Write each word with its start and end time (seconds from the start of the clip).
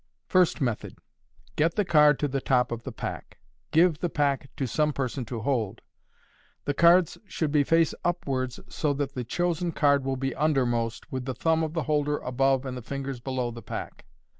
First 0.25 0.61
Method.— 0.61 0.97
Get 1.57 1.75
the 1.75 1.85
card 1.85 2.17
to 2.17 2.27
the 2.27 2.41
top 2.41 2.71
of 2.71 2.81
the 2.81 2.91
pack. 2.91 3.37
Give 3.69 3.99
the 3.99 4.09
pack 4.09 4.49
to 4.55 4.65
some 4.65 4.93
person 4.93 5.25
to 5.25 5.41
hold. 5.41 5.81
The 6.65 6.73
cards 6.73 7.19
should 7.27 7.51
be 7.51 7.63
face 7.63 7.93
upwards, 8.03 8.59
so 8.67 8.93
that 8.93 9.13
the 9.13 9.23
chosen 9.23 9.71
card 9.71 10.03
will 10.03 10.17
be 10.17 10.33
undermost, 10.33 11.11
with 11.11 11.25
the 11.25 11.35
thumb 11.35 11.61
of 11.61 11.73
the 11.73 11.83
holder 11.83 12.17
above 12.17 12.65
and 12.65 12.75
the 12.75 12.81
fingers 12.81 13.19
below 13.19 13.51
the 13.51 13.61
pack. 13.61 14.05